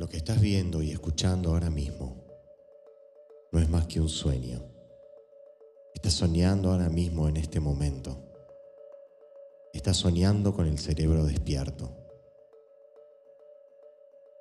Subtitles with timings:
[0.00, 2.24] Lo que estás viendo y escuchando ahora mismo
[3.52, 4.62] no es más que un sueño.
[5.94, 8.16] Estás soñando ahora mismo en este momento.
[9.74, 11.94] Estás soñando con el cerebro despierto.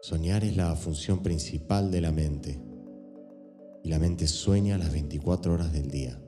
[0.00, 2.60] Soñar es la función principal de la mente
[3.82, 6.22] y la mente sueña las 24 horas del día.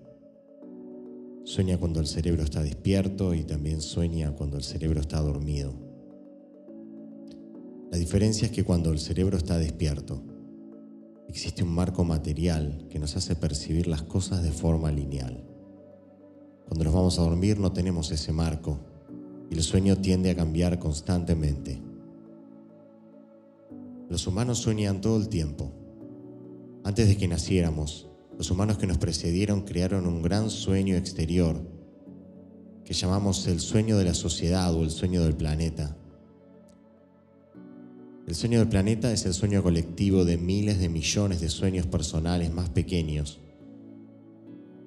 [1.44, 5.89] Sueña cuando el cerebro está despierto y también sueña cuando el cerebro está dormido.
[7.91, 10.22] La diferencia es que cuando el cerebro está despierto,
[11.29, 15.44] existe un marco material que nos hace percibir las cosas de forma lineal.
[16.66, 18.79] Cuando nos vamos a dormir no tenemos ese marco
[19.50, 21.82] y el sueño tiende a cambiar constantemente.
[24.08, 25.72] Los humanos sueñan todo el tiempo.
[26.85, 31.61] Antes de que naciéramos, los humanos que nos precedieron crearon un gran sueño exterior
[32.84, 35.97] que llamamos el sueño de la sociedad o el sueño del planeta.
[38.30, 42.52] El sueño del planeta es el sueño colectivo de miles de millones de sueños personales
[42.52, 43.41] más pequeños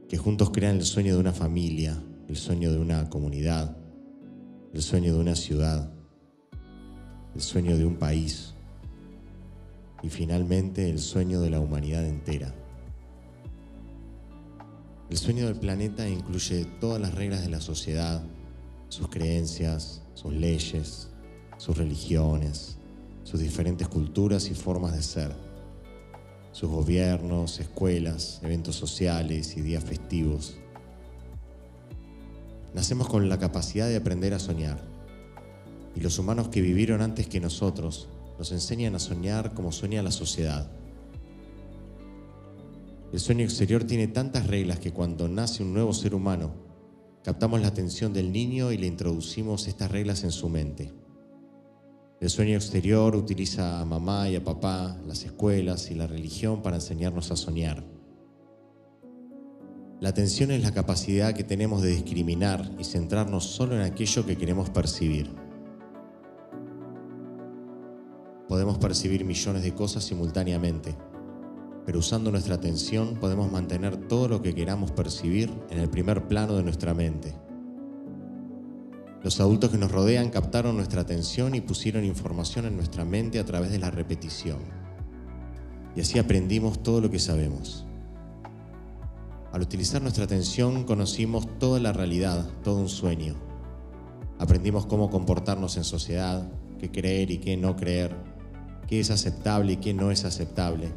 [0.07, 3.75] que juntos crean el sueño de una familia, el sueño de una comunidad,
[4.73, 5.91] el sueño de una ciudad,
[7.35, 8.53] el sueño de un país
[10.01, 12.55] y finalmente el sueño de la humanidad entera.
[15.09, 18.23] El sueño del planeta incluye todas las reglas de la sociedad,
[18.87, 21.09] sus creencias, sus leyes,
[21.57, 22.77] sus religiones,
[23.23, 25.31] sus diferentes culturas y formas de ser,
[26.51, 30.57] sus gobiernos, escuelas, eventos sociales y días festivos.
[32.73, 34.79] Nacemos con la capacidad de aprender a soñar
[35.95, 38.07] y los humanos que vivieron antes que nosotros
[38.37, 40.69] nos enseñan a soñar como sueña la sociedad
[43.13, 46.55] el sueño exterior tiene tantas reglas que cuando nace un nuevo ser humano,
[47.23, 50.91] captamos la atención del niño y le introducimos estas reglas en su mente.
[52.23, 56.77] El sueño exterior utiliza a mamá y a papá, las escuelas y la religión para
[56.77, 57.83] enseñarnos a soñar.
[59.99, 64.37] La atención es la capacidad que tenemos de discriminar y centrarnos solo en aquello que
[64.37, 65.35] queremos percibir.
[68.47, 70.95] Podemos percibir millones de cosas simultáneamente
[71.85, 76.55] pero usando nuestra atención podemos mantener todo lo que queramos percibir en el primer plano
[76.55, 77.35] de nuestra mente.
[79.23, 83.45] Los adultos que nos rodean captaron nuestra atención y pusieron información en nuestra mente a
[83.45, 84.59] través de la repetición.
[85.95, 87.85] Y así aprendimos todo lo que sabemos.
[89.51, 93.35] Al utilizar nuestra atención conocimos toda la realidad, todo un sueño.
[94.39, 98.15] Aprendimos cómo comportarnos en sociedad, qué creer y qué no creer,
[98.87, 100.91] qué es aceptable y qué no es aceptable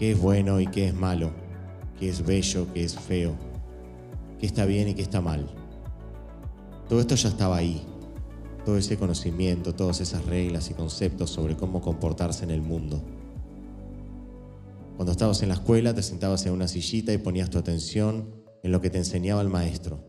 [0.00, 1.30] qué es bueno y qué es malo,
[1.98, 3.34] qué es bello, qué es feo,
[4.38, 5.46] qué está bien y qué está mal.
[6.90, 7.86] Todo esto ya estaba ahí,
[8.64, 13.00] todo ese conocimiento, todas esas reglas y conceptos sobre cómo comportarse en el mundo.
[14.96, 18.34] Cuando estabas en la escuela te sentabas en una sillita y ponías tu atención
[18.64, 20.00] en lo que te enseñaba el maestro.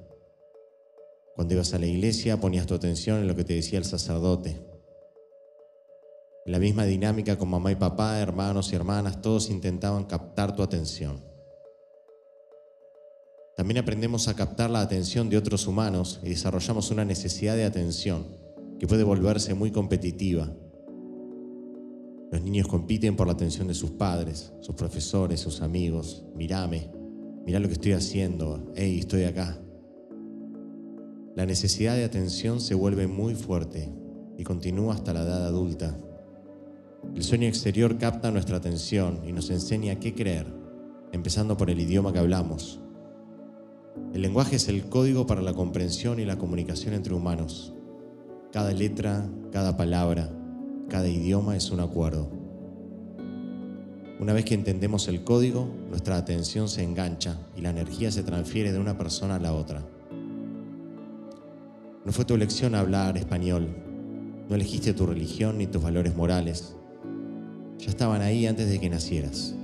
[1.36, 4.59] Cuando ibas a la iglesia ponías tu atención en lo que te decía el sacerdote.
[6.48, 10.63] En la misma dinámica con mamá y papá, hermanos y hermanas, todos intentaban captar tu
[10.63, 11.31] atención.
[13.62, 18.26] También aprendemos a captar la atención de otros humanos y desarrollamos una necesidad de atención
[18.80, 20.52] que puede volverse muy competitiva.
[22.32, 26.26] Los niños compiten por la atención de sus padres, sus profesores, sus amigos.
[26.36, 26.90] Mírame,
[27.46, 29.62] mirá lo que estoy haciendo, hey, estoy acá.
[31.36, 33.94] La necesidad de atención se vuelve muy fuerte
[34.40, 35.96] y continúa hasta la edad adulta.
[37.14, 40.48] El sueño exterior capta nuestra atención y nos enseña qué creer,
[41.12, 42.82] empezando por el idioma que hablamos.
[44.13, 47.74] El lenguaje es el código para la comprensión y la comunicación entre humanos.
[48.52, 50.29] Cada letra, cada palabra,
[50.90, 52.30] cada idioma es un acuerdo.
[54.19, 58.72] Una vez que entendemos el código, nuestra atención se engancha y la energía se transfiere
[58.72, 59.84] de una persona a la otra.
[62.06, 63.69] No fue tu elección hablar español,
[64.47, 66.75] no elegiste tu religión ni tus valores morales,
[67.77, 69.56] ya estaban ahí antes de que nacieras.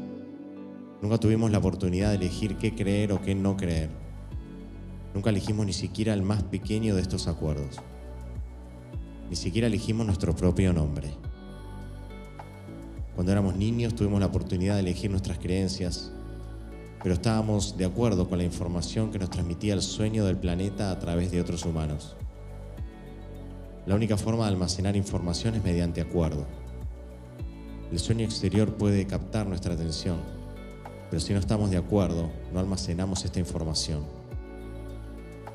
[1.02, 4.07] Nunca tuvimos la oportunidad de elegir qué creer o qué no creer.
[5.14, 7.78] Nunca elegimos ni siquiera el más pequeño de estos acuerdos.
[9.30, 11.10] Ni siquiera elegimos nuestro propio nombre.
[13.16, 16.12] Cuando éramos niños tuvimos la oportunidad de elegir nuestras creencias,
[17.02, 21.00] pero estábamos de acuerdo con la información que nos transmitía el sueño del planeta a
[21.00, 22.16] través de otros humanos.
[23.86, 26.46] La única forma de almacenar información es mediante acuerdo.
[27.92, 30.18] El sueño exterior puede captar nuestra atención,
[31.10, 34.17] pero si no estamos de acuerdo, no almacenamos esta información.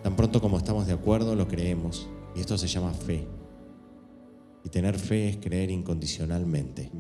[0.02, 3.26] Tan pronto como estamos de acuerdo, lo creemos, y esto se llama fe.
[4.64, 6.90] Y tener fe es creer incondicionalmente.